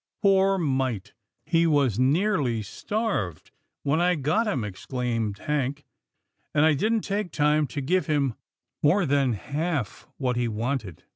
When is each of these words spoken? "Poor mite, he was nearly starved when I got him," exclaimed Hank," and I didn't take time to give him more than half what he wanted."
"Poor 0.23 0.57
mite, 0.57 1.13
he 1.45 1.67
was 1.67 1.99
nearly 1.99 2.63
starved 2.63 3.51
when 3.83 4.01
I 4.01 4.15
got 4.15 4.47
him," 4.47 4.63
exclaimed 4.63 5.37
Hank," 5.37 5.85
and 6.55 6.65
I 6.65 6.73
didn't 6.73 7.01
take 7.01 7.31
time 7.31 7.67
to 7.67 7.81
give 7.81 8.07
him 8.07 8.33
more 8.81 9.05
than 9.05 9.33
half 9.33 10.07
what 10.17 10.37
he 10.37 10.47
wanted." 10.47 11.03